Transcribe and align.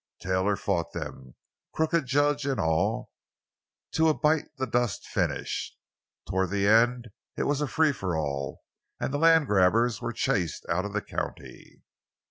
Taylor 0.19 0.55
fought 0.55 0.93
them, 0.93 1.35
crooked 1.75 2.07
judge 2.07 2.43
and 2.47 2.59
all, 2.59 3.11
to 3.91 4.07
a 4.09 4.15
bite 4.15 4.45
the 4.57 4.65
dust 4.65 5.05
finish. 5.05 5.77
Toward 6.27 6.49
the 6.49 6.67
end 6.67 7.09
it 7.37 7.43
was 7.43 7.61
a 7.61 7.67
free 7.67 7.93
for 7.93 8.17
all—and 8.17 9.13
the 9.13 9.19
land 9.19 9.45
grabbers 9.45 10.01
were 10.01 10.11
chased 10.11 10.65
out 10.67 10.85
of 10.85 10.93
the 10.93 11.03
county. 11.03 11.83